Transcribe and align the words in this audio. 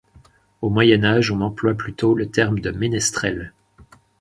Au 0.63 0.71
Moyen 0.71 1.03
Âge, 1.03 1.29
on 1.29 1.41
emploie 1.41 1.75
plutôt 1.75 2.15
le 2.15 2.27
terme 2.31 2.59
de 2.59 2.71
ménestrel. 2.71 3.53